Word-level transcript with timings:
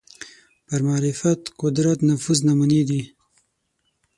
پر 0.67 0.81
معرفت 0.87 1.41
قدرت 1.61 1.99
نفوذ 2.09 2.39
نمونې 2.49 2.81
دي 2.89 3.01